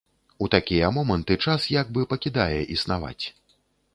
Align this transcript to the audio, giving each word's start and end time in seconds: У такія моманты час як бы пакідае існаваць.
У 0.45 0.45
такія 0.53 0.87
моманты 0.95 1.35
час 1.45 1.67
як 1.73 1.93
бы 1.97 2.07
пакідае 2.13 2.59
існаваць. 2.77 3.25